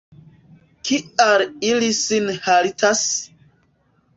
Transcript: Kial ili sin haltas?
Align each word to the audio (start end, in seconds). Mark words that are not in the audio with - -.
Kial 0.89 1.43
ili 1.69 1.91
sin 1.99 2.33
haltas? 2.47 3.05